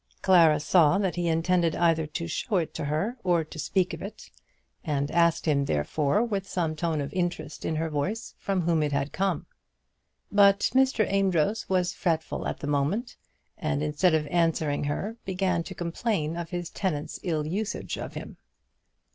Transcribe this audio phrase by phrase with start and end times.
[0.23, 4.01] Clara saw that he intended either to show it to her or to speak of
[4.01, 4.31] it,
[4.83, 8.91] and asked him therefore, with some tone of interest in her voice, from whom it
[8.93, 9.45] had come.
[10.31, 11.07] But Mr.
[11.07, 13.15] Amedroz was fretful at the moment,
[13.59, 18.37] and instead of answering her began to complain of his tenant's ill usage of him.